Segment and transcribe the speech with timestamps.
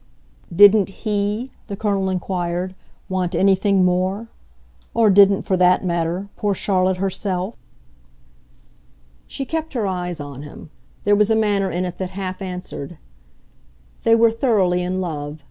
[0.51, 2.73] "Didn't HE," the Colonel inquired,
[3.07, 4.29] "want anything more?
[4.95, 7.53] Or didn't, for that matter, poor Charlotte herself?"
[9.27, 10.71] She kept her eyes on him;
[11.03, 12.97] there was a manner in it that half answered.
[14.01, 15.39] "They were thoroughly in love.